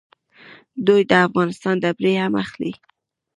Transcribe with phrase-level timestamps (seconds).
[0.85, 2.71] دوی د افغانستان ډبرې هم اخلي.